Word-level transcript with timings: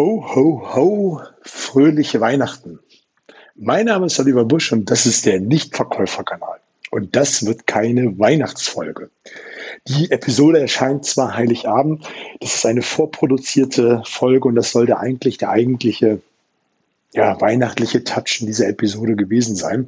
Ho, 0.00 0.24
ho, 0.34 0.62
ho, 0.74 1.20
fröhliche 1.42 2.22
Weihnachten. 2.22 2.78
Mein 3.54 3.84
Name 3.84 4.06
ist 4.06 4.18
Oliver 4.18 4.46
Busch 4.46 4.72
und 4.72 4.90
das 4.90 5.04
ist 5.04 5.26
der 5.26 5.40
Nichtverkäuferkanal. 5.40 6.58
Und 6.90 7.16
das 7.16 7.44
wird 7.44 7.66
keine 7.66 8.18
Weihnachtsfolge. 8.18 9.10
Die 9.86 10.10
Episode 10.10 10.58
erscheint 10.58 11.04
zwar 11.04 11.36
Heiligabend, 11.36 12.08
das 12.40 12.54
ist 12.54 12.64
eine 12.64 12.80
vorproduzierte 12.80 14.02
Folge 14.06 14.48
und 14.48 14.54
das 14.54 14.72
sollte 14.72 14.98
eigentlich 14.98 15.36
der 15.36 15.50
eigentliche, 15.50 16.22
ja, 17.12 17.38
weihnachtliche 17.38 18.02
Touch 18.02 18.38
in 18.40 18.46
dieser 18.46 18.68
Episode 18.68 19.16
gewesen 19.16 19.54
sein. 19.54 19.86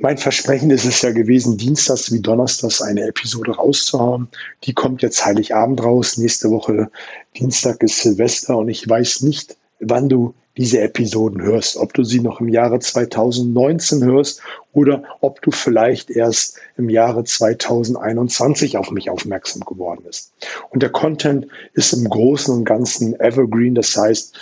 Mein 0.00 0.16
Versprechen 0.16 0.70
ist 0.70 0.84
es 0.84 1.02
ja 1.02 1.10
gewesen, 1.10 1.56
dienstags 1.56 2.12
wie 2.12 2.20
donnerstags 2.20 2.80
eine 2.80 3.02
Episode 3.02 3.56
rauszuhauen. 3.56 4.28
Die 4.62 4.72
kommt 4.72 5.02
jetzt 5.02 5.26
Heiligabend 5.26 5.82
raus. 5.82 6.18
Nächste 6.18 6.50
Woche 6.50 6.88
Dienstag 7.36 7.82
ist 7.82 8.00
Silvester 8.00 8.56
und 8.58 8.68
ich 8.68 8.88
weiß 8.88 9.22
nicht, 9.22 9.56
wann 9.80 10.08
du 10.08 10.34
diese 10.56 10.80
Episoden 10.80 11.42
hörst, 11.42 11.76
ob 11.76 11.94
du 11.94 12.04
sie 12.04 12.20
noch 12.20 12.40
im 12.40 12.48
Jahre 12.48 12.78
2019 12.78 14.04
hörst 14.04 14.40
oder 14.72 15.02
ob 15.20 15.42
du 15.42 15.50
vielleicht 15.50 16.10
erst 16.10 16.58
im 16.76 16.90
Jahre 16.90 17.24
2021 17.24 18.76
auf 18.76 18.92
mich 18.92 19.10
aufmerksam 19.10 19.62
geworden 19.62 20.04
bist. 20.04 20.32
Und 20.70 20.84
der 20.84 20.90
Content 20.90 21.48
ist 21.72 21.92
im 21.92 22.08
Großen 22.08 22.54
und 22.54 22.64
Ganzen 22.64 23.18
evergreen, 23.18 23.74
das 23.74 23.96
heißt, 23.96 24.38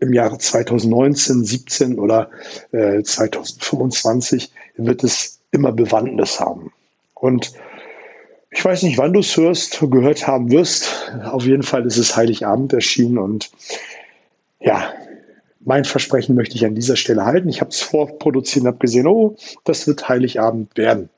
im 0.00 0.12
Jahre 0.12 0.38
2019, 0.38 1.44
17 1.44 1.98
oder 1.98 2.30
äh, 2.72 3.02
2025 3.02 4.52
wird 4.78 5.04
es 5.04 5.40
immer 5.50 5.72
Bewandtnis 5.72 6.40
haben. 6.40 6.72
Und 7.14 7.52
ich 8.50 8.64
weiß 8.64 8.82
nicht, 8.84 8.98
wann 8.98 9.12
du 9.12 9.20
es 9.20 9.36
hörst, 9.36 9.80
gehört 9.80 10.26
haben 10.26 10.50
wirst. 10.50 11.12
Auf 11.24 11.44
jeden 11.44 11.62
Fall 11.62 11.84
ist 11.84 11.98
es 11.98 12.16
Heiligabend 12.16 12.72
erschienen 12.72 13.18
und 13.18 13.50
ja, 14.60 14.92
mein 15.60 15.84
Versprechen 15.84 16.34
möchte 16.34 16.56
ich 16.56 16.64
an 16.64 16.74
dieser 16.74 16.96
Stelle 16.96 17.24
halten. 17.24 17.48
Ich 17.48 17.60
habe 17.60 17.70
es 17.70 17.80
vorproduziert 17.80 18.62
und 18.62 18.68
habe 18.68 18.78
gesehen, 18.78 19.06
oh, 19.06 19.36
das 19.64 19.86
wird 19.86 20.08
Heiligabend 20.08 20.76
werden. 20.76 21.10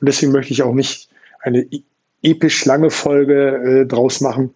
Und 0.00 0.08
deswegen 0.08 0.32
möchte 0.32 0.52
ich 0.52 0.62
auch 0.62 0.74
nicht 0.74 1.08
eine 1.40 1.62
e-, 1.62 1.82
episch 2.22 2.64
lange 2.64 2.90
Folge 2.90 3.82
äh, 3.82 3.86
draus 3.86 4.20
machen, 4.20 4.54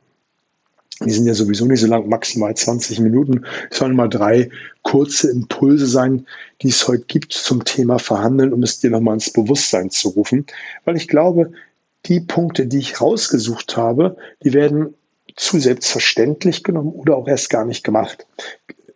die 1.05 1.11
sind 1.11 1.27
ja 1.27 1.35
sowieso 1.35 1.65
nicht 1.65 1.81
so 1.81 1.87
lang, 1.87 2.09
maximal 2.09 2.55
20 2.55 3.01
Minuten. 3.01 3.45
Es 3.71 3.79
sollen 3.79 3.95
mal 3.95 4.09
drei 4.09 4.51
kurze 4.83 5.31
Impulse 5.31 5.87
sein, 5.87 6.27
die 6.63 6.69
es 6.69 6.87
heute 6.89 7.05
gibt 7.07 7.33
zum 7.33 7.65
Thema 7.65 7.99
Verhandeln, 7.99 8.53
um 8.53 8.63
es 8.63 8.81
dir 8.81 8.91
nochmal 8.91 9.15
ins 9.15 9.33
Bewusstsein 9.33 9.91
zu 9.91 10.09
rufen. 10.11 10.47
Weil 10.85 10.97
ich 10.97 11.07
glaube, 11.07 11.53
die 12.07 12.21
Punkte, 12.21 12.67
die 12.67 12.79
ich 12.79 13.01
rausgesucht 13.01 13.77
habe, 13.77 14.17
die 14.43 14.53
werden 14.53 14.95
zu 15.37 15.61
selbstverständlich 15.61 16.65
genommen 16.65 16.93
oder 16.93 17.17
auch 17.17 17.29
erst 17.29 17.51
gar 17.51 17.65
nicht 17.65 17.85
gemacht. 17.85 18.27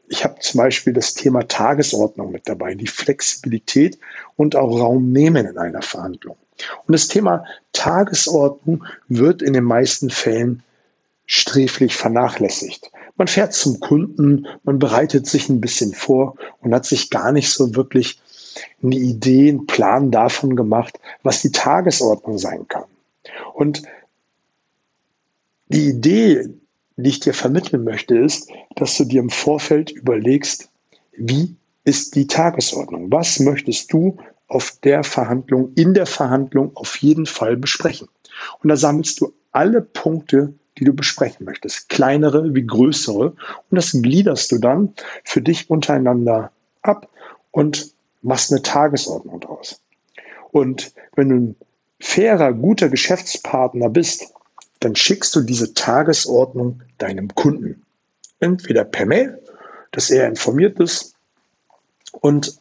Ich 0.08 0.24
habe 0.24 0.40
zum 0.40 0.58
Beispiel 0.58 0.92
das 0.92 1.14
Thema 1.14 1.46
Tagesordnung 1.46 2.32
mit 2.32 2.48
dabei, 2.48 2.74
die 2.74 2.86
Flexibilität 2.86 3.98
und 4.36 4.56
auch 4.56 4.78
Raum 4.78 5.12
nehmen 5.12 5.46
in 5.46 5.56
einer 5.56 5.82
Verhandlung. 5.82 6.36
Und 6.86 6.92
das 6.92 7.08
Thema 7.08 7.44
Tagesordnung 7.72 8.84
wird 9.08 9.40
in 9.40 9.52
den 9.52 9.64
meisten 9.64 10.10
Fällen 10.10 10.62
sträflich 11.32 11.96
vernachlässigt. 11.96 12.90
Man 13.16 13.26
fährt 13.26 13.54
zum 13.54 13.80
Kunden, 13.80 14.46
man 14.64 14.78
bereitet 14.78 15.26
sich 15.26 15.48
ein 15.48 15.62
bisschen 15.62 15.94
vor 15.94 16.36
und 16.60 16.74
hat 16.74 16.84
sich 16.84 17.08
gar 17.08 17.32
nicht 17.32 17.48
so 17.48 17.74
wirklich 17.74 18.20
eine 18.82 18.96
Idee, 18.96 19.48
einen 19.48 19.66
Plan 19.66 20.10
davon 20.10 20.56
gemacht, 20.56 21.00
was 21.22 21.40
die 21.40 21.50
Tagesordnung 21.50 22.36
sein 22.36 22.68
kann. 22.68 22.84
Und 23.54 23.82
die 25.68 25.88
Idee, 25.88 26.50
die 26.96 27.08
ich 27.08 27.20
dir 27.20 27.32
vermitteln 27.32 27.82
möchte, 27.82 28.18
ist, 28.18 28.50
dass 28.76 28.98
du 28.98 29.04
dir 29.04 29.22
im 29.22 29.30
Vorfeld 29.30 29.90
überlegst, 29.90 30.68
wie 31.12 31.56
ist 31.84 32.14
die 32.14 32.26
Tagesordnung? 32.26 33.10
Was 33.10 33.40
möchtest 33.40 33.90
du 33.90 34.18
auf 34.48 34.72
der 34.84 35.02
Verhandlung, 35.02 35.72
in 35.76 35.94
der 35.94 36.06
Verhandlung 36.06 36.76
auf 36.76 36.96
jeden 36.96 37.24
Fall 37.24 37.56
besprechen? 37.56 38.08
Und 38.62 38.68
da 38.68 38.76
sammelst 38.76 39.22
du 39.22 39.32
alle 39.50 39.80
Punkte, 39.80 40.52
die 40.78 40.84
du 40.84 40.92
besprechen 40.92 41.44
möchtest. 41.44 41.88
Kleinere 41.88 42.54
wie 42.54 42.66
größere. 42.66 43.30
Und 43.30 43.36
das 43.70 43.92
gliederst 43.92 44.52
du 44.52 44.58
dann 44.58 44.94
für 45.24 45.42
dich 45.42 45.70
untereinander 45.70 46.50
ab 46.82 47.08
und 47.50 47.92
machst 48.22 48.52
eine 48.52 48.62
Tagesordnung 48.62 49.40
draus. 49.40 49.80
Und 50.50 50.92
wenn 51.14 51.28
du 51.28 51.34
ein 51.36 51.56
fairer, 52.00 52.52
guter 52.52 52.88
Geschäftspartner 52.88 53.88
bist, 53.88 54.32
dann 54.80 54.96
schickst 54.96 55.34
du 55.34 55.42
diese 55.42 55.74
Tagesordnung 55.74 56.82
deinem 56.98 57.34
Kunden. 57.34 57.84
Entweder 58.40 58.84
per 58.84 59.06
Mail, 59.06 59.40
dass 59.92 60.10
er 60.10 60.26
informiert 60.26 60.80
ist, 60.80 61.14
und 62.20 62.58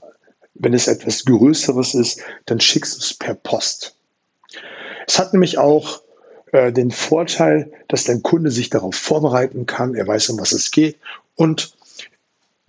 wenn 0.54 0.74
es 0.74 0.88
etwas 0.88 1.26
Größeres 1.26 1.94
ist, 1.96 2.22
dann 2.46 2.60
schickst 2.60 2.96
du 2.96 3.00
es 3.00 3.14
per 3.14 3.34
Post. 3.34 3.96
Es 5.08 5.20
hat 5.20 5.34
nämlich 5.34 5.58
auch 5.58 6.02
äh, 6.52 6.72
den 6.72 6.92
Vorteil, 6.92 7.72
dass 7.88 8.04
dein 8.04 8.24
Kunde 8.24 8.52
sich 8.52 8.70
darauf 8.70 8.96
vorbereiten 8.96 9.66
kann, 9.66 9.96
er 9.96 10.08
weiß, 10.08 10.30
um 10.30 10.40
was 10.40 10.52
es 10.52 10.72
geht 10.72 10.98
und 11.36 11.76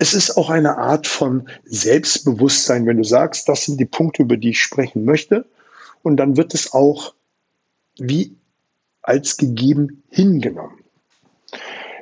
es 0.03 0.15
ist 0.15 0.37
auch 0.37 0.51
eine 0.51 0.79
Art 0.79 1.07
von 1.07 1.49
Selbstbewusstsein, 1.65 2.87
wenn 2.87 2.97
du 2.97 3.05
sagst, 3.05 3.49
das 3.49 3.67
sind 3.67 3.79
die 3.79 3.85
Punkte, 3.85 4.23
über 4.23 4.37
die 4.37 4.51
ich 4.51 4.61
sprechen 4.61 5.05
möchte. 5.05 5.45
Und 6.03 6.17
dann 6.17 6.37
wird 6.37 6.55
es 6.55 6.73
auch 6.73 7.15
wie 7.99 8.35
als 9.03 9.37
gegeben 9.37 10.03
hingenommen. 10.11 10.79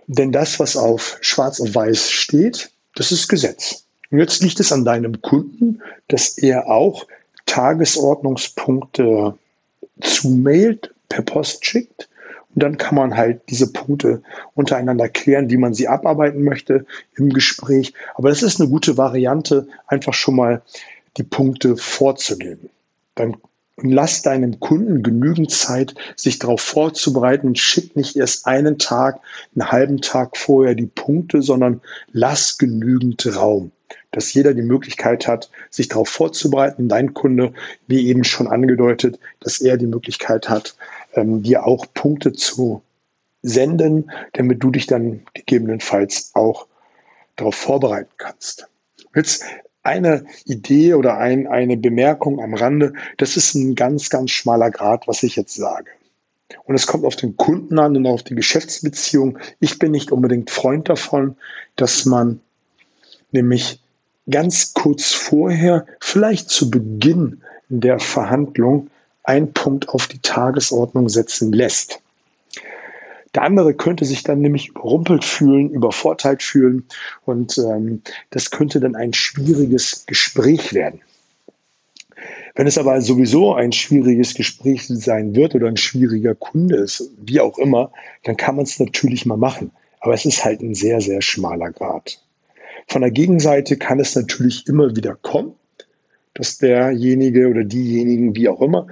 Denn 0.06 0.32
das, 0.32 0.58
was 0.58 0.78
auf 0.78 1.18
schwarz 1.20 1.60
auf 1.60 1.74
weiß 1.74 2.10
steht, 2.10 2.70
das 2.94 3.12
ist 3.12 3.28
Gesetz. 3.28 3.84
Und 4.10 4.18
jetzt 4.18 4.42
liegt 4.42 4.60
es 4.60 4.72
an 4.72 4.86
deinem 4.86 5.20
Kunden, 5.20 5.82
dass 6.08 6.38
er 6.38 6.68
auch 6.68 7.06
Tagesordnungspunkte 7.44 9.36
zumailt, 10.00 10.94
per 11.10 11.20
Post 11.20 11.66
schickt. 11.66 12.08
Und 12.54 12.62
dann 12.62 12.78
kann 12.78 12.94
man 12.94 13.16
halt 13.16 13.42
diese 13.50 13.70
Punkte 13.70 14.22
untereinander 14.54 15.08
klären, 15.08 15.50
wie 15.50 15.58
man 15.58 15.74
sie 15.74 15.86
abarbeiten 15.86 16.42
möchte 16.42 16.86
im 17.14 17.28
Gespräch. 17.28 17.92
Aber 18.14 18.30
das 18.30 18.42
ist 18.42 18.60
eine 18.60 18.70
gute 18.70 18.96
Variante, 18.96 19.68
einfach 19.86 20.14
schon 20.14 20.36
mal 20.36 20.62
die 21.16 21.22
Punkte 21.22 21.76
vorzugeben. 21.76 22.70
Dann 23.14 23.36
lass 23.76 24.22
deinem 24.22 24.58
Kunden 24.58 25.02
genügend 25.02 25.50
Zeit, 25.50 25.94
sich 26.16 26.38
darauf 26.38 26.60
vorzubereiten. 26.60 27.54
Schick 27.54 27.94
nicht 27.94 28.16
erst 28.16 28.46
einen 28.46 28.78
Tag, 28.78 29.20
einen 29.54 29.70
halben 29.70 30.00
Tag 30.00 30.36
vorher 30.36 30.74
die 30.74 30.86
Punkte, 30.86 31.42
sondern 31.42 31.80
lass 32.12 32.58
genügend 32.58 33.24
Raum 33.36 33.70
dass 34.12 34.32
jeder 34.34 34.54
die 34.54 34.62
Möglichkeit 34.62 35.26
hat, 35.26 35.50
sich 35.70 35.88
darauf 35.88 36.08
vorzubereiten. 36.08 36.88
Dein 36.88 37.14
Kunde, 37.14 37.52
wie 37.86 38.08
eben 38.08 38.24
schon 38.24 38.48
angedeutet, 38.48 39.18
dass 39.40 39.60
er 39.60 39.76
die 39.76 39.86
Möglichkeit 39.86 40.48
hat, 40.48 40.76
ähm, 41.14 41.42
dir 41.42 41.66
auch 41.66 41.86
Punkte 41.94 42.32
zu 42.32 42.82
senden, 43.42 44.10
damit 44.32 44.62
du 44.62 44.70
dich 44.70 44.86
dann 44.86 45.22
gegebenenfalls 45.34 46.30
auch 46.34 46.66
darauf 47.36 47.54
vorbereiten 47.54 48.12
kannst. 48.18 48.68
Jetzt 49.14 49.44
eine 49.82 50.26
Idee 50.44 50.94
oder 50.94 51.16
ein, 51.16 51.46
eine 51.46 51.76
Bemerkung 51.76 52.40
am 52.40 52.54
Rande, 52.54 52.92
das 53.16 53.36
ist 53.36 53.54
ein 53.54 53.74
ganz, 53.74 54.10
ganz 54.10 54.30
schmaler 54.30 54.70
Grad, 54.70 55.08
was 55.08 55.22
ich 55.22 55.36
jetzt 55.36 55.54
sage. 55.54 55.90
Und 56.64 56.74
es 56.74 56.86
kommt 56.86 57.04
auf 57.04 57.16
den 57.16 57.36
Kunden 57.36 57.78
an 57.78 57.96
und 57.96 58.06
auf 58.06 58.22
die 58.22 58.34
Geschäftsbeziehung. 58.34 59.38
Ich 59.60 59.78
bin 59.78 59.92
nicht 59.92 60.12
unbedingt 60.12 60.50
Freund 60.50 60.88
davon, 60.88 61.36
dass 61.76 62.04
man 62.04 62.40
nämlich 63.32 63.80
ganz 64.28 64.74
kurz 64.74 65.12
vorher, 65.12 65.86
vielleicht 66.00 66.50
zu 66.50 66.70
Beginn 66.70 67.42
der 67.68 67.98
Verhandlung, 67.98 68.90
einen 69.22 69.52
Punkt 69.52 69.88
auf 69.88 70.06
die 70.06 70.20
Tagesordnung 70.20 71.08
setzen 71.08 71.52
lässt. 71.52 72.00
Der 73.34 73.42
andere 73.42 73.74
könnte 73.74 74.04
sich 74.04 74.24
dann 74.24 74.40
nämlich 74.40 74.68
überrumpelt 74.68 75.24
fühlen, 75.24 75.70
übervorteilt 75.70 76.42
fühlen 76.42 76.86
und 77.24 77.58
ähm, 77.58 78.02
das 78.30 78.50
könnte 78.50 78.80
dann 78.80 78.96
ein 78.96 79.12
schwieriges 79.12 80.04
Gespräch 80.06 80.74
werden. 80.74 81.00
Wenn 82.56 82.66
es 82.66 82.76
aber 82.76 83.00
sowieso 83.00 83.54
ein 83.54 83.72
schwieriges 83.72 84.34
Gespräch 84.34 84.86
sein 84.88 85.36
wird 85.36 85.54
oder 85.54 85.68
ein 85.68 85.76
schwieriger 85.76 86.34
Kunde 86.34 86.76
ist, 86.76 87.10
wie 87.22 87.40
auch 87.40 87.58
immer, 87.58 87.92
dann 88.24 88.36
kann 88.36 88.56
man 88.56 88.64
es 88.64 88.80
natürlich 88.80 89.24
mal 89.24 89.36
machen. 89.36 89.70
Aber 90.00 90.14
es 90.14 90.24
ist 90.24 90.44
halt 90.44 90.60
ein 90.60 90.74
sehr, 90.74 91.00
sehr 91.00 91.22
schmaler 91.22 91.70
Grad. 91.70 92.20
Von 92.88 93.02
der 93.02 93.12
Gegenseite 93.12 93.76
kann 93.76 94.00
es 94.00 94.16
natürlich 94.16 94.66
immer 94.66 94.96
wieder 94.96 95.14
kommen, 95.14 95.54
dass 96.34 96.58
derjenige 96.58 97.48
oder 97.48 97.64
diejenigen, 97.64 98.36
wie 98.36 98.48
auch 98.48 98.60
immer, 98.60 98.86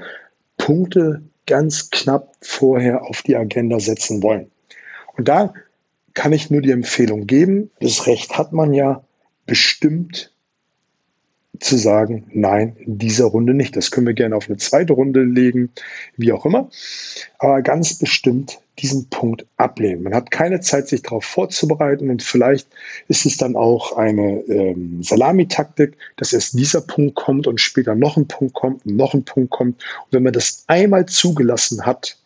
Punkte 0.57 1.23
ganz 1.47 1.91
knapp 1.91 2.35
vorher 2.41 3.05
auf 3.05 3.23
die 3.23 3.37
Agenda 3.37 3.81
setzen 3.81 4.23
wollen. 4.23 4.51
Und 5.17 5.29
da 5.29 5.55
kann 6.15 6.33
ich 6.33 6.51
nur 6.51 6.63
die 6.63 6.73
Empfehlung 6.73 7.27
geben, 7.27 7.71
das 7.81 8.07
Recht 8.07 8.37
hat 8.37 8.53
man 8.53 8.73
ja, 8.75 9.05
bestimmt 9.47 10.33
zu 11.61 11.77
sagen, 11.77 12.27
nein, 12.33 12.77
in 12.79 12.99
dieser 12.99 13.27
Runde 13.27 13.55
nicht. 13.55 13.77
Das 13.77 13.91
können 13.91 14.07
wir 14.07 14.15
gerne 14.15 14.37
auf 14.37 14.49
eine 14.49 14.59
zweite 14.59 14.93
Runde 14.93 15.23
legen, 15.23 15.71
wie 16.17 16.33
auch 16.33 16.47
immer. 16.47 16.71
Aber 17.39 17.63
ganz 17.63 17.95
bestimmt 17.95 18.61
diesen 18.79 19.09
Punkt 19.11 19.45
ablehnen. 19.57 20.05
Man 20.05 20.15
hat 20.15 20.31
keine 20.31 20.61
Zeit, 20.61 20.89
sich 20.89 21.03
darauf 21.03 21.25
vorzubereiten 21.25 22.11
und 22.11 22.23
vielleicht 22.23 22.69
ist 23.09 23.27
es 23.27 23.37
dann 23.37 23.57
auch 23.57 23.97
eine 23.97 24.41
ähm, 24.49 25.03
Salamitaktik, 25.03 25.97
dass 26.17 26.33
erst 26.33 26.59
dieser 26.59 26.81
Punkt 26.81 27.17
kommt 27.17 27.47
und 27.47 27.61
später 27.61 27.95
noch 27.95 28.17
ein 28.17 28.29
Punkt 28.29 28.55
kommt 28.55 28.87
und 28.87 28.97
noch 28.97 29.15
ein 29.15 29.25
Punkt 29.25 29.51
kommt. 29.51 29.83
Und 30.05 30.13
wenn 30.13 30.23
man 30.23 30.33
das 30.33 30.65
einmal 30.69 31.07
zugelassen 31.07 31.85
hat, 31.85 32.17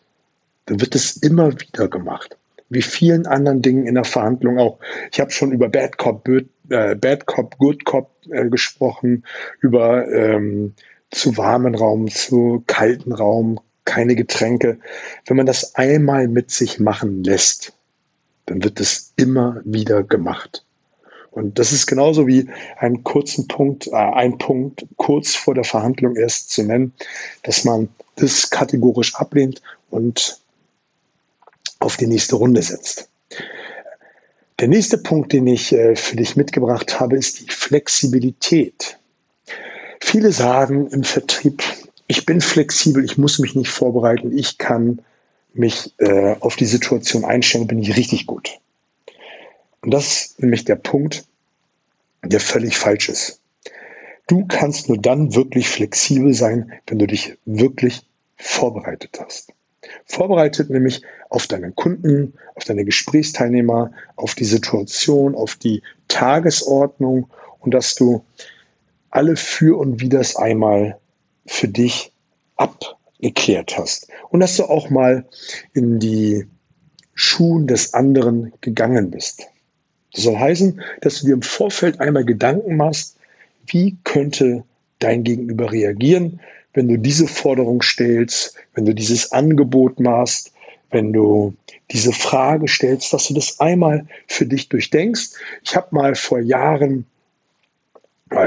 dann 0.67 0.79
wird 0.79 0.95
es 0.95 1.17
immer 1.17 1.51
wieder 1.59 1.87
gemacht 1.87 2.37
wie 2.73 2.81
vielen 2.81 3.25
anderen 3.25 3.61
Dingen 3.61 3.85
in 3.85 3.95
der 3.95 4.03
Verhandlung 4.03 4.59
auch. 4.59 4.79
Ich 5.11 5.19
habe 5.19 5.31
schon 5.31 5.51
über 5.51 5.69
Bad 5.69 5.97
Cop, 5.97 6.27
äh, 6.27 6.95
Bad 6.95 7.25
Cop, 7.25 7.57
Good 7.57 7.85
Cop 7.85 8.11
äh, 8.29 8.49
gesprochen, 8.49 9.25
über 9.61 10.07
ähm, 10.07 10.73
zu 11.11 11.37
warmen 11.37 11.75
Raum, 11.75 12.09
zu 12.09 12.63
kalten 12.67 13.13
Raum, 13.13 13.59
keine 13.85 14.15
Getränke. 14.15 14.79
Wenn 15.25 15.37
man 15.37 15.45
das 15.45 15.75
einmal 15.75 16.27
mit 16.27 16.51
sich 16.51 16.79
machen 16.79 17.23
lässt, 17.23 17.73
dann 18.45 18.63
wird 18.63 18.79
es 18.79 19.13
immer 19.15 19.61
wieder 19.63 20.03
gemacht. 20.03 20.65
Und 21.31 21.57
das 21.57 21.71
ist 21.71 21.87
genauso 21.87 22.27
wie 22.27 22.49
einen 22.77 23.03
kurzen 23.03 23.47
Punkt, 23.47 23.87
äh, 23.87 23.95
ein 23.95 24.37
Punkt 24.37 24.85
kurz 24.97 25.35
vor 25.35 25.55
der 25.55 25.63
Verhandlung 25.63 26.15
erst 26.15 26.51
zu 26.51 26.63
nennen, 26.63 26.93
dass 27.41 27.63
man 27.63 27.89
das 28.15 28.49
kategorisch 28.51 29.15
ablehnt 29.15 29.61
und 29.89 30.39
auf 31.83 31.97
die 31.97 32.07
nächste 32.07 32.35
Runde 32.35 32.61
setzt. 32.61 33.09
Der 34.59 34.67
nächste 34.67 34.97
Punkt, 34.97 35.33
den 35.33 35.47
ich 35.47 35.73
äh, 35.73 35.95
für 35.95 36.15
dich 36.15 36.35
mitgebracht 36.35 36.99
habe, 36.99 37.17
ist 37.17 37.39
die 37.39 37.49
Flexibilität. 37.49 38.97
Viele 39.99 40.31
sagen 40.31 40.87
im 40.87 41.03
Vertrieb, 41.03 41.63
ich 42.07 42.25
bin 42.25 42.41
flexibel, 42.41 43.03
ich 43.03 43.17
muss 43.17 43.39
mich 43.39 43.55
nicht 43.55 43.69
vorbereiten, 43.69 44.37
ich 44.37 44.57
kann 44.57 45.01
mich 45.53 45.93
äh, 45.97 46.35
auf 46.39 46.55
die 46.55 46.65
Situation 46.65 47.25
einstellen, 47.25 47.67
bin 47.67 47.79
ich 47.79 47.95
richtig 47.95 48.25
gut. 48.25 48.59
Und 49.81 49.91
das 49.91 50.07
ist 50.07 50.39
nämlich 50.41 50.65
der 50.65 50.75
Punkt, 50.75 51.25
der 52.23 52.39
völlig 52.39 52.77
falsch 52.77 53.09
ist. 53.09 53.39
Du 54.27 54.45
kannst 54.47 54.87
nur 54.87 54.97
dann 54.97 55.35
wirklich 55.35 55.67
flexibel 55.67 56.33
sein, 56.33 56.71
wenn 56.87 56.99
du 56.99 57.07
dich 57.07 57.37
wirklich 57.45 58.03
vorbereitet 58.37 59.19
hast. 59.19 59.51
Vorbereitet 60.05 60.69
nämlich 60.69 61.01
auf 61.29 61.47
deinen 61.47 61.75
Kunden, 61.75 62.33
auf 62.55 62.63
deine 62.63 62.85
Gesprächsteilnehmer, 62.85 63.91
auf 64.15 64.35
die 64.35 64.45
Situation, 64.45 65.35
auf 65.35 65.55
die 65.55 65.81
Tagesordnung 66.07 67.29
und 67.59 67.73
dass 67.73 67.95
du 67.95 68.23
alle 69.09 69.35
Für 69.35 69.77
und 69.77 70.01
Widers 70.01 70.35
einmal 70.35 70.97
für 71.45 71.67
dich 71.67 72.11
abgeklärt 72.55 73.77
hast 73.77 74.07
und 74.29 74.39
dass 74.39 74.57
du 74.57 74.63
auch 74.63 74.89
mal 74.89 75.27
in 75.73 75.99
die 75.99 76.47
Schuhen 77.13 77.67
des 77.67 77.93
anderen 77.93 78.53
gegangen 78.61 79.11
bist. 79.11 79.43
Das 80.13 80.23
soll 80.23 80.37
heißen, 80.37 80.81
dass 81.01 81.19
du 81.19 81.27
dir 81.27 81.33
im 81.33 81.41
Vorfeld 81.41 81.99
einmal 81.99 82.25
Gedanken 82.25 82.75
machst, 82.75 83.17
wie 83.67 83.97
könnte 84.03 84.63
dein 85.03 85.23
Gegenüber 85.23 85.71
reagieren, 85.71 86.39
wenn 86.73 86.87
du 86.87 86.97
diese 86.97 87.27
Forderung 87.27 87.81
stellst, 87.81 88.55
wenn 88.73 88.85
du 88.85 88.93
dieses 88.93 89.31
Angebot 89.31 89.99
machst, 89.99 90.53
wenn 90.91 91.13
du 91.13 91.53
diese 91.91 92.13
Frage 92.13 92.67
stellst, 92.67 93.13
dass 93.13 93.27
du 93.27 93.33
das 93.33 93.59
einmal 93.59 94.07
für 94.27 94.45
dich 94.45 94.69
durchdenkst. 94.69 95.31
Ich 95.63 95.75
habe 95.75 95.87
mal 95.91 96.15
vor 96.15 96.39
Jahren, 96.39 97.05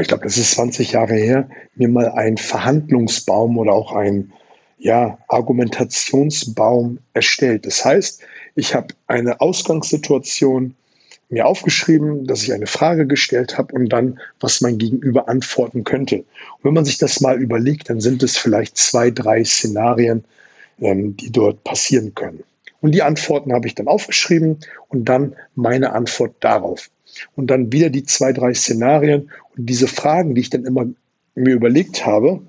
ich 0.00 0.08
glaube, 0.08 0.24
das 0.24 0.36
ist 0.36 0.52
20 0.52 0.92
Jahre 0.92 1.14
her, 1.14 1.48
mir 1.76 1.88
mal 1.88 2.08
einen 2.10 2.38
Verhandlungsbaum 2.38 3.58
oder 3.58 3.72
auch 3.72 3.92
einen 3.92 4.32
ja, 4.78 5.18
Argumentationsbaum 5.28 6.98
erstellt. 7.14 7.66
Das 7.66 7.84
heißt, 7.84 8.22
ich 8.56 8.74
habe 8.74 8.88
eine 9.06 9.40
Ausgangssituation, 9.40 10.74
mir 11.28 11.46
aufgeschrieben, 11.46 12.26
dass 12.26 12.42
ich 12.42 12.52
eine 12.52 12.66
Frage 12.66 13.06
gestellt 13.06 13.58
habe 13.58 13.74
und 13.74 13.88
dann, 13.88 14.20
was 14.38 14.60
mein 14.60 14.78
Gegenüber 14.78 15.28
antworten 15.28 15.84
könnte. 15.84 16.18
Und 16.18 16.64
wenn 16.64 16.74
man 16.74 16.84
sich 16.84 16.98
das 16.98 17.20
mal 17.20 17.40
überlegt, 17.40 17.90
dann 17.90 18.00
sind 18.00 18.22
es 18.22 18.36
vielleicht 18.36 18.76
zwei, 18.76 19.10
drei 19.10 19.44
Szenarien, 19.44 20.24
ähm, 20.80 21.16
die 21.16 21.32
dort 21.32 21.64
passieren 21.64 22.14
können. 22.14 22.44
Und 22.80 22.92
die 22.92 23.02
Antworten 23.02 23.52
habe 23.52 23.66
ich 23.66 23.74
dann 23.74 23.88
aufgeschrieben 23.88 24.58
und 24.88 25.06
dann 25.06 25.34
meine 25.54 25.92
Antwort 25.92 26.34
darauf. 26.40 26.90
Und 27.34 27.48
dann 27.48 27.72
wieder 27.72 27.90
die 27.90 28.04
zwei, 28.04 28.32
drei 28.32 28.54
Szenarien 28.54 29.30
und 29.56 29.66
diese 29.66 29.88
Fragen, 29.88 30.34
die 30.34 30.42
ich 30.42 30.50
dann 30.50 30.64
immer 30.64 30.86
mir 31.34 31.54
überlegt 31.54 32.06
habe, 32.06 32.40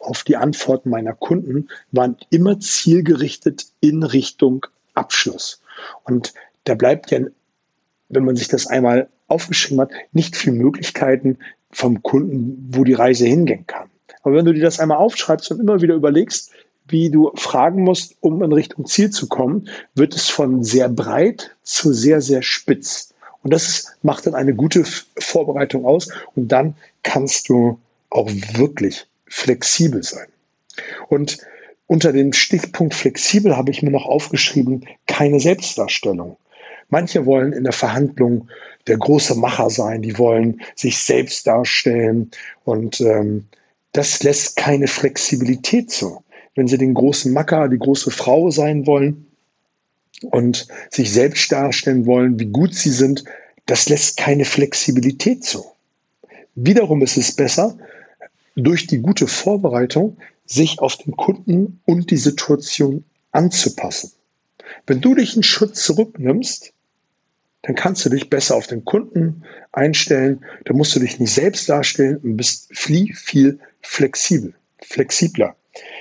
auf 0.00 0.24
die 0.24 0.36
Antworten 0.36 0.90
meiner 0.90 1.14
Kunden, 1.14 1.68
waren 1.92 2.16
immer 2.30 2.60
zielgerichtet 2.60 3.66
in 3.80 4.02
Richtung 4.02 4.66
Abschluss. 4.94 5.60
Und 6.04 6.34
da 6.64 6.74
bleibt 6.74 7.10
ja 7.10 7.20
wenn 8.08 8.24
man 8.24 8.36
sich 8.36 8.48
das 8.48 8.66
einmal 8.66 9.08
aufgeschrieben 9.26 9.80
hat, 9.80 9.90
nicht 10.12 10.36
viel 10.36 10.52
Möglichkeiten 10.52 11.38
vom 11.70 12.02
Kunden, 12.02 12.68
wo 12.70 12.84
die 12.84 12.94
Reise 12.94 13.26
hingehen 13.26 13.66
kann. 13.66 13.90
Aber 14.22 14.34
wenn 14.34 14.44
du 14.44 14.54
dir 14.54 14.62
das 14.62 14.80
einmal 14.80 14.98
aufschreibst 14.98 15.50
und 15.50 15.60
immer 15.60 15.80
wieder 15.80 15.94
überlegst, 15.94 16.50
wie 16.88 17.10
du 17.10 17.30
fragen 17.34 17.82
musst, 17.82 18.16
um 18.20 18.42
in 18.42 18.52
Richtung 18.52 18.86
Ziel 18.86 19.10
zu 19.10 19.28
kommen, 19.28 19.68
wird 19.94 20.14
es 20.14 20.28
von 20.28 20.64
sehr 20.64 20.88
breit 20.88 21.54
zu 21.62 21.92
sehr, 21.92 22.20
sehr 22.20 22.42
spitz. 22.42 23.14
Und 23.42 23.52
das 23.52 23.94
macht 24.02 24.26
dann 24.26 24.34
eine 24.34 24.54
gute 24.54 24.84
Vorbereitung 25.18 25.84
aus 25.84 26.08
und 26.34 26.48
dann 26.48 26.74
kannst 27.02 27.48
du 27.48 27.78
auch 28.10 28.30
wirklich 28.54 29.06
flexibel 29.26 30.02
sein. 30.02 30.28
Und 31.08 31.38
unter 31.86 32.12
dem 32.12 32.32
Stichpunkt 32.32 32.94
flexibel 32.94 33.56
habe 33.56 33.70
ich 33.70 33.82
mir 33.82 33.90
noch 33.90 34.06
aufgeschrieben, 34.06 34.86
keine 35.06 35.40
Selbstdarstellung. 35.40 36.36
Manche 36.90 37.26
wollen 37.26 37.52
in 37.52 37.64
der 37.64 37.72
Verhandlung 37.72 38.48
der 38.86 38.96
große 38.96 39.34
Macher 39.34 39.68
sein, 39.68 40.02
die 40.02 40.16
wollen 40.18 40.62
sich 40.74 40.98
selbst 40.98 41.46
darstellen 41.46 42.30
und 42.64 43.00
ähm, 43.00 43.46
das 43.92 44.22
lässt 44.22 44.56
keine 44.56 44.86
Flexibilität 44.86 45.90
zu. 45.90 46.22
Wenn 46.54 46.68
sie 46.68 46.78
den 46.78 46.94
großen 46.94 47.32
Macker, 47.32 47.68
die 47.68 47.78
große 47.78 48.10
Frau 48.10 48.50
sein 48.50 48.86
wollen 48.86 49.26
und 50.22 50.66
sich 50.90 51.12
selbst 51.12 51.52
darstellen 51.52 52.06
wollen, 52.06 52.40
wie 52.40 52.46
gut 52.46 52.74
sie 52.74 52.90
sind, 52.90 53.24
das 53.66 53.88
lässt 53.88 54.16
keine 54.16 54.44
Flexibilität 54.44 55.44
zu. 55.44 55.64
Wiederum 56.54 57.02
ist 57.02 57.16
es 57.16 57.36
besser, 57.36 57.78
durch 58.56 58.86
die 58.86 58.98
gute 58.98 59.26
Vorbereitung 59.26 60.16
sich 60.46 60.80
auf 60.80 60.96
den 60.96 61.16
Kunden 61.16 61.80
und 61.84 62.10
die 62.10 62.16
Situation 62.16 63.04
anzupassen. 63.30 64.12
Wenn 64.86 65.00
du 65.00 65.14
dich 65.14 65.34
einen 65.34 65.42
Schritt 65.42 65.76
zurücknimmst, 65.76 66.72
dann 67.62 67.74
kannst 67.74 68.04
du 68.04 68.10
dich 68.10 68.30
besser 68.30 68.54
auf 68.54 68.66
den 68.66 68.84
Kunden 68.84 69.42
einstellen. 69.72 70.44
Da 70.64 70.74
musst 70.74 70.94
du 70.94 71.00
dich 71.00 71.18
nicht 71.18 71.32
selbst 71.32 71.68
darstellen 71.68 72.18
und 72.18 72.36
bist 72.36 72.68
viel, 72.72 73.14
viel 73.14 73.58
flexibel, 73.80 74.54
flexibler. 74.82 75.56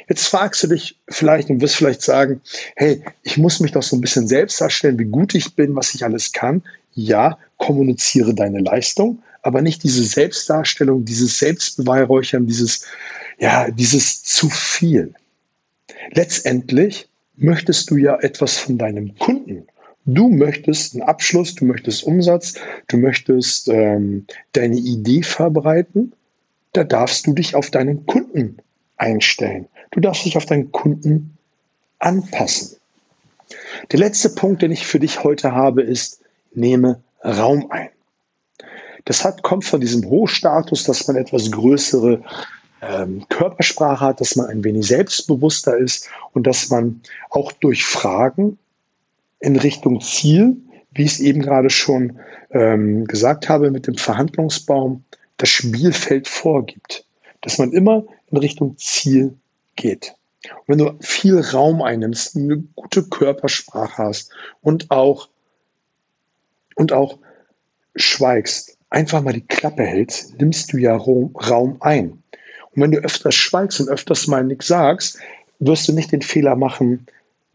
Jetzt 0.08 0.28
fragst 0.28 0.64
du 0.64 0.68
dich 0.68 1.00
vielleicht 1.10 1.50
und 1.50 1.62
wirst 1.62 1.76
vielleicht 1.76 2.02
sagen, 2.02 2.42
hey, 2.76 3.04
ich 3.24 3.38
muss 3.38 3.60
mich 3.60 3.72
doch 3.72 3.84
so 3.84 3.96
ein 3.96 4.02
bisschen 4.02 4.28
selbst 4.28 4.60
darstellen, 4.62 4.98
wie 4.98 5.06
gut 5.06 5.36
ich 5.36 5.56
bin, 5.56 5.76
was 5.76 5.94
ich 5.94 6.04
alles 6.04 6.32
kann. 6.32 6.64
Ja, 6.94 7.38
kommuniziere 7.58 8.34
deine 8.34 8.60
Leistung, 8.60 9.22
aber 9.42 9.62
nicht 9.62 9.84
diese 9.84 10.04
Selbstdarstellung, 10.04 11.06
dieses 11.06 11.38
Selbstbeweihräuchern, 11.38 12.48
dieses, 12.48 12.86
ja, 13.40 13.70
dieses 13.70 14.24
zu 14.24 14.50
viel. 14.50 15.14
Letztendlich 16.12 17.10
möchtest 17.36 17.92
du 17.92 17.98
ja 17.98 18.18
etwas 18.20 18.58
von 18.58 18.78
deinem 18.78 19.16
Kunden 19.18 19.68
Du 20.10 20.30
möchtest 20.30 20.94
einen 20.94 21.04
Abschluss, 21.04 21.56
du 21.56 21.66
möchtest 21.66 22.06
Umsatz, 22.06 22.54
du 22.88 22.96
möchtest 22.96 23.68
ähm, 23.68 24.26
deine 24.54 24.78
Idee 24.78 25.22
verbreiten. 25.22 26.14
Da 26.72 26.86
darfst 26.86 27.28
du 27.28 27.34
dich 27.34 27.56
auf 27.56 27.72
deinen 27.72 28.06
Kunden 28.06 28.58
einstellen. 28.96 29.68
Du 29.92 30.00
darfst 30.00 30.24
dich 30.24 30.38
auf 30.38 30.46
deinen 30.46 30.72
Kunden 30.72 31.38
anpassen. 32.00 32.78
Der 33.92 34.00
letzte 34.00 34.30
Punkt, 34.30 34.62
den 34.62 34.72
ich 34.72 34.88
für 34.88 35.00
dich 35.00 35.26
heute 35.26 35.52
habe, 35.52 35.82
ist, 35.82 36.22
nehme 36.54 37.02
Raum 37.22 37.70
ein. 37.70 37.90
Das 39.04 39.26
hat, 39.26 39.44
kommt 39.44 39.66
von 39.66 39.82
diesem 39.82 40.06
Hochstatus, 40.06 40.86
dass 40.86 41.06
man 41.08 41.18
etwas 41.18 41.52
größere 41.52 42.22
ähm, 42.82 43.26
Körpersprache 43.28 44.06
hat, 44.06 44.22
dass 44.22 44.38
man 44.38 44.46
ein 44.46 44.64
wenig 44.64 44.88
selbstbewusster 44.88 45.78
ist 45.78 46.10
und 46.32 46.48
dass 46.48 46.70
man 46.70 47.02
auch 47.30 47.52
durch 47.52 47.84
Fragen 47.84 48.58
in 49.40 49.56
Richtung 49.56 50.02
Ziel, 50.02 50.58
wie 50.92 51.04
ich 51.04 51.14
es 51.14 51.20
eben 51.20 51.42
gerade 51.42 51.70
schon 51.70 52.20
ähm, 52.52 53.06
gesagt 53.06 53.50
habe, 53.50 53.72
mit 53.72 53.88
dem 53.88 53.96
Verhandlungsbaum 53.96 55.04
das 55.38 55.50
Spielfeld 55.50 56.28
vorgibt, 56.28 57.06
dass 57.42 57.58
man 57.58 57.72
immer 57.72 58.06
in 58.32 58.38
Richtung 58.38 58.78
Ziel 58.78 59.36
geht. 59.76 60.16
Und 60.44 60.68
wenn 60.68 60.78
du 60.78 60.98
viel 61.02 61.40
Raum 61.40 61.82
einnimmst, 61.82 62.36
eine 62.36 62.58
gute 62.76 63.04
Körpersprache 63.04 64.04
hast 64.04 64.32
und 64.62 64.92
auch, 64.92 65.30
und 66.76 66.94
auch 66.94 67.20
schweigst, 67.96 68.78
einfach 68.90 69.22
mal 69.22 69.34
die 69.34 69.46
Klappe 69.46 69.84
hältst, 69.84 70.40
nimmst 70.40 70.72
du 70.74 70.78
ja 70.78 70.96
Raum 70.96 71.78
ein. 71.80 72.24
Und 72.72 72.82
wenn 72.82 72.92
du 72.92 73.00
öfters 73.00 73.36
schweigst 73.36 73.80
und 73.80 73.90
öfters 73.90 74.28
mal 74.28 74.44
nichts 74.44 74.68
sagst, 74.68 75.20
wirst 75.60 75.88
du 75.88 75.94
nicht 75.94 76.12
den 76.12 76.22
Fehler 76.22 76.56
machen, 76.56 77.08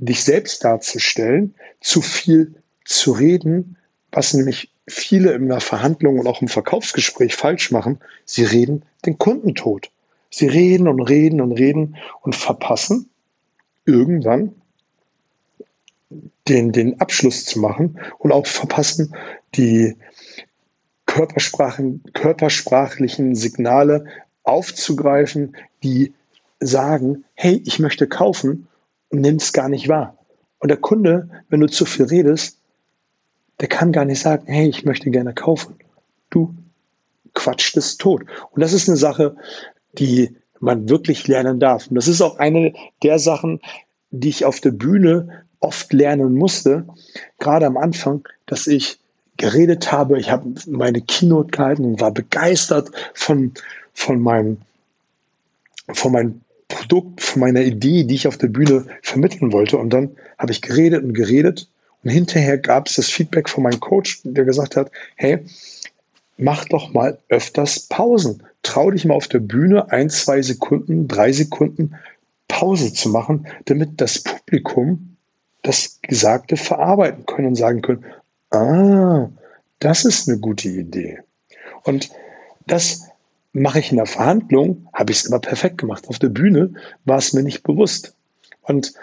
dich 0.04 0.24
selbst 0.24 0.64
darzustellen, 0.64 1.54
zu 1.80 2.00
viel 2.02 2.54
zu 2.84 3.12
reden, 3.12 3.76
was 4.10 4.34
nämlich 4.34 4.70
viele 4.88 5.32
in 5.32 5.44
einer 5.44 5.60
Verhandlung 5.60 6.18
und 6.18 6.26
auch 6.26 6.42
im 6.42 6.48
Verkaufsgespräch 6.48 7.36
falsch 7.36 7.70
machen. 7.70 8.00
Sie 8.24 8.44
reden 8.44 8.84
den 9.06 9.18
Kunden 9.18 9.54
tot. 9.54 9.90
Sie 10.30 10.48
reden 10.48 10.88
und 10.88 11.00
reden 11.00 11.40
und 11.40 11.52
reden 11.52 11.96
und 12.22 12.34
verpassen 12.34 13.08
irgendwann 13.84 14.54
den, 16.48 16.72
den 16.72 17.00
Abschluss 17.00 17.44
zu 17.44 17.60
machen 17.60 17.98
und 18.18 18.32
auch 18.32 18.46
verpassen, 18.46 19.14
die 19.54 19.96
Körpersprachen, 21.06 22.02
körpersprachlichen 22.12 23.34
Signale 23.34 24.06
aufzugreifen, 24.42 25.56
die 25.82 26.12
sagen, 26.58 27.24
hey, 27.34 27.62
ich 27.64 27.78
möchte 27.78 28.08
kaufen 28.08 28.66
und 29.12 29.20
nimm 29.20 29.36
es 29.36 29.52
gar 29.52 29.68
nicht 29.68 29.88
wahr. 29.88 30.16
Und 30.58 30.68
der 30.68 30.78
Kunde, 30.78 31.28
wenn 31.48 31.60
du 31.60 31.68
zu 31.68 31.84
viel 31.84 32.06
redest, 32.06 32.58
der 33.60 33.68
kann 33.68 33.92
gar 33.92 34.04
nicht 34.04 34.20
sagen, 34.20 34.44
hey, 34.46 34.68
ich 34.68 34.84
möchte 34.84 35.10
gerne 35.10 35.34
kaufen. 35.34 35.76
Du 36.30 36.54
quatscht 37.34 37.76
es 37.76 37.96
tot. 37.98 38.22
Und 38.50 38.60
das 38.60 38.72
ist 38.72 38.88
eine 38.88 38.96
Sache, 38.96 39.36
die 39.98 40.34
man 40.60 40.88
wirklich 40.88 41.28
lernen 41.28 41.60
darf. 41.60 41.88
Und 41.88 41.96
das 41.96 42.08
ist 42.08 42.22
auch 42.22 42.38
eine 42.38 42.72
der 43.02 43.18
Sachen, 43.18 43.60
die 44.10 44.28
ich 44.28 44.44
auf 44.44 44.60
der 44.60 44.70
Bühne 44.70 45.44
oft 45.60 45.92
lernen 45.92 46.34
musste, 46.34 46.86
gerade 47.38 47.66
am 47.66 47.76
Anfang, 47.76 48.26
dass 48.46 48.66
ich 48.66 48.98
geredet 49.36 49.92
habe. 49.92 50.18
Ich 50.18 50.30
habe 50.30 50.54
meine 50.66 51.00
Keynote 51.00 51.50
gehalten 51.50 51.84
und 51.84 52.00
war 52.00 52.12
begeistert 52.12 52.90
von, 53.14 53.52
von, 53.92 54.20
meinem, 54.20 54.58
von 55.92 56.12
meinem 56.12 56.40
Produkt, 56.72 57.20
von 57.20 57.40
meiner 57.40 57.60
Idee, 57.60 58.04
die 58.04 58.14
ich 58.14 58.26
auf 58.26 58.38
der 58.38 58.48
Bühne 58.48 58.86
vermitteln 59.02 59.52
wollte. 59.52 59.76
Und 59.76 59.90
dann 59.90 60.16
habe 60.38 60.52
ich 60.52 60.62
geredet 60.62 61.04
und 61.04 61.12
geredet. 61.12 61.68
Und 62.02 62.10
hinterher 62.10 62.58
gab 62.58 62.88
es 62.88 62.96
das 62.96 63.08
Feedback 63.10 63.48
von 63.48 63.62
meinem 63.62 63.78
Coach, 63.78 64.20
der 64.24 64.44
gesagt 64.44 64.76
hat, 64.76 64.90
hey, 65.16 65.44
mach 66.38 66.64
doch 66.64 66.92
mal 66.92 67.18
öfters 67.28 67.80
Pausen. 67.80 68.42
Trau 68.62 68.90
dich 68.90 69.04
mal 69.04 69.14
auf 69.14 69.28
der 69.28 69.40
Bühne 69.40 69.90
ein, 69.90 70.08
zwei 70.08 70.40
Sekunden, 70.40 71.08
drei 71.08 71.30
Sekunden 71.32 71.94
Pause 72.48 72.92
zu 72.92 73.10
machen, 73.10 73.46
damit 73.66 74.00
das 74.00 74.22
Publikum 74.22 75.16
das 75.62 76.00
Gesagte 76.02 76.56
verarbeiten 76.56 77.26
können 77.26 77.48
und 77.48 77.54
sagen 77.54 77.82
können, 77.82 78.04
ah, 78.50 79.28
das 79.78 80.04
ist 80.04 80.28
eine 80.28 80.38
gute 80.38 80.68
Idee. 80.68 81.20
Und 81.84 82.10
das 82.66 83.08
mache 83.52 83.80
ich 83.80 83.90
in 83.90 83.98
der 83.98 84.06
Verhandlung, 84.06 84.88
habe 84.92 85.12
ich 85.12 85.20
es 85.20 85.26
immer 85.26 85.38
perfekt 85.38 85.78
gemacht. 85.78 86.08
Auf 86.08 86.18
der 86.18 86.28
Bühne 86.28 86.74
war 87.04 87.18
es 87.18 87.32
mir 87.32 87.42
nicht 87.42 87.62
bewusst. 87.62 88.14
Und 88.62 88.94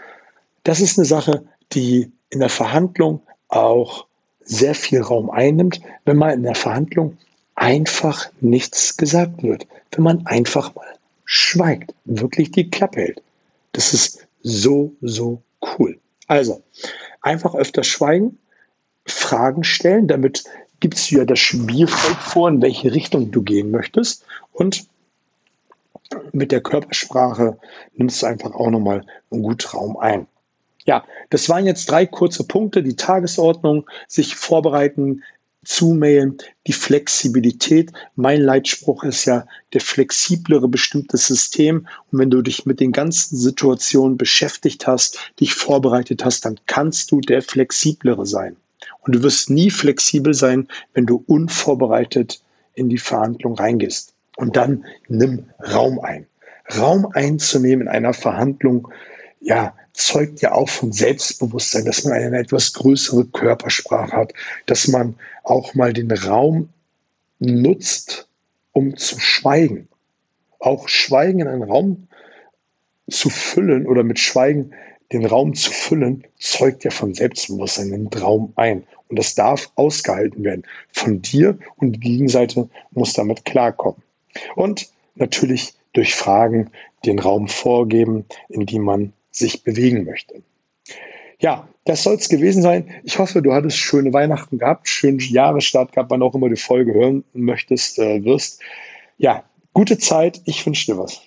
das 0.63 0.81
ist 0.81 0.97
eine 0.97 1.05
Sache, 1.05 1.45
die 1.73 2.11
in 2.29 2.39
der 2.39 2.49
Verhandlung 2.49 3.21
auch 3.47 4.07
sehr 4.41 4.75
viel 4.75 5.01
Raum 5.01 5.29
einnimmt, 5.29 5.81
wenn 6.05 6.17
mal 6.17 6.33
in 6.33 6.43
der 6.43 6.55
Verhandlung 6.55 7.17
einfach 7.55 8.29
nichts 8.41 8.97
gesagt 8.97 9.43
wird. 9.43 9.67
Wenn 9.91 10.03
man 10.03 10.25
einfach 10.25 10.73
mal 10.75 10.87
schweigt, 11.25 11.93
wirklich 12.05 12.51
die 12.51 12.69
Klappe 12.69 13.01
hält. 13.01 13.21
Das 13.73 13.93
ist 13.93 14.27
so, 14.41 14.93
so 15.01 15.41
cool. 15.61 15.99
Also, 16.27 16.63
einfach 17.21 17.53
öfter 17.53 17.83
schweigen, 17.83 18.39
Fragen 19.05 19.63
stellen, 19.63 20.07
damit 20.07 20.43
gibst 20.79 21.11
du 21.11 21.17
ja 21.17 21.25
das 21.25 21.39
Spielfeld 21.39 22.17
vor, 22.17 22.49
in 22.49 22.61
welche 22.61 22.93
Richtung 22.93 23.31
du 23.31 23.41
gehen 23.41 23.71
möchtest. 23.71 24.25
Und 24.51 24.87
mit 26.31 26.51
der 26.51 26.61
Körpersprache 26.61 27.57
nimmst 27.95 28.21
du 28.21 28.25
einfach 28.25 28.51
auch 28.53 28.69
nochmal 28.69 29.05
einen 29.31 29.43
guten 29.43 29.67
Raum 29.67 29.97
ein. 29.97 30.27
Ja, 30.85 31.05
das 31.29 31.49
waren 31.49 31.65
jetzt 31.65 31.89
drei 31.89 32.05
kurze 32.05 32.45
Punkte. 32.45 32.81
Die 32.81 32.95
Tagesordnung, 32.95 33.87
sich 34.07 34.35
vorbereiten, 34.35 35.23
zumailen, 35.63 36.37
die 36.67 36.73
Flexibilität. 36.73 37.91
Mein 38.15 38.41
Leitspruch 38.41 39.03
ist 39.03 39.25
ja 39.25 39.45
der 39.73 39.81
flexiblere 39.81 40.67
bestimmte 40.67 41.17
System. 41.17 41.87
Und 42.11 42.19
wenn 42.19 42.31
du 42.31 42.41
dich 42.41 42.65
mit 42.65 42.79
den 42.79 42.91
ganzen 42.91 43.37
Situationen 43.37 44.17
beschäftigt 44.17 44.87
hast, 44.87 45.19
dich 45.39 45.53
vorbereitet 45.53 46.25
hast, 46.25 46.45
dann 46.45 46.59
kannst 46.65 47.11
du 47.11 47.21
der 47.21 47.41
flexiblere 47.41 48.25
sein. 48.25 48.55
Und 49.01 49.15
du 49.15 49.23
wirst 49.23 49.49
nie 49.49 49.69
flexibel 49.69 50.33
sein, 50.33 50.67
wenn 50.93 51.05
du 51.05 51.23
unvorbereitet 51.27 52.41
in 52.73 52.89
die 52.89 52.97
Verhandlung 52.97 53.55
reingehst. 53.55 54.13
Und 54.37 54.55
dann 54.55 54.85
nimm 55.07 55.45
Raum 55.59 55.99
ein. 55.99 56.25
Raum 56.77 57.07
einzunehmen 57.13 57.87
in 57.87 57.93
einer 57.93 58.13
Verhandlung, 58.13 58.87
ja, 59.41 59.73
zeugt 59.93 60.41
ja 60.41 60.53
auch 60.53 60.69
von 60.69 60.91
Selbstbewusstsein, 60.91 61.85
dass 61.85 62.03
man 62.03 62.13
eine 62.13 62.37
etwas 62.37 62.73
größere 62.73 63.25
Körpersprache 63.25 64.15
hat, 64.15 64.33
dass 64.65 64.87
man 64.87 65.15
auch 65.43 65.73
mal 65.73 65.93
den 65.93 66.11
Raum 66.11 66.69
nutzt, 67.39 68.27
um 68.71 68.95
zu 68.95 69.19
schweigen. 69.19 69.87
Auch 70.59 70.87
Schweigen 70.87 71.39
in 71.39 71.47
einen 71.47 71.63
Raum 71.63 72.07
zu 73.09 73.29
füllen 73.29 73.87
oder 73.87 74.03
mit 74.03 74.19
Schweigen 74.19 74.73
den 75.11 75.25
Raum 75.25 75.53
zu 75.55 75.71
füllen, 75.71 76.25
zeugt 76.37 76.83
ja 76.83 76.91
von 76.91 77.13
Selbstbewusstsein, 77.13 77.89
nimmt 77.89 78.21
Raum 78.21 78.53
ein. 78.55 78.83
Und 79.07 79.17
das 79.17 79.35
darf 79.35 79.71
ausgehalten 79.75 80.43
werden 80.43 80.63
von 80.91 81.21
dir 81.21 81.57
und 81.77 81.93
die 81.93 81.99
Gegenseite 81.99 82.69
muss 82.91 83.13
damit 83.13 83.45
klarkommen. 83.45 84.01
Und 84.55 84.89
natürlich 85.15 85.73
durch 85.93 86.13
Fragen 86.13 86.69
den 87.05 87.19
Raum 87.19 87.47
vorgeben, 87.47 88.25
in 88.49 88.65
dem 88.65 88.83
man 88.83 89.13
sich 89.31 89.63
bewegen 89.63 90.05
möchte. 90.05 90.43
Ja, 91.39 91.69
das 91.85 92.03
soll 92.03 92.15
es 92.15 92.29
gewesen 92.29 92.61
sein. 92.61 92.93
Ich 93.03 93.17
hoffe, 93.17 93.41
du 93.41 93.53
hattest 93.53 93.77
schöne 93.77 94.11
Weihnachten 94.11 94.57
gehabt, 94.57 94.89
schönen 94.89 95.19
Jahresstart 95.19 95.93
gehabt, 95.93 96.11
wann 96.11 96.21
auch 96.21 96.35
immer 96.35 96.49
du 96.49 96.55
die 96.55 96.61
Folge 96.61 96.93
hören 96.93 97.23
möchtest, 97.33 97.97
äh, 97.97 98.23
wirst. 98.25 98.61
Ja, 99.17 99.43
gute 99.73 99.97
Zeit. 99.97 100.41
Ich 100.45 100.65
wünsche 100.65 100.91
dir 100.91 100.97
was. 100.97 101.21